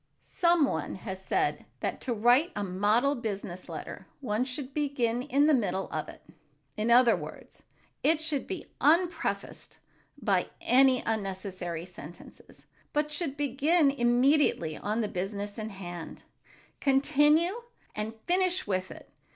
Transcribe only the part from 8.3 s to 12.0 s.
be unprefaced by any unnecessary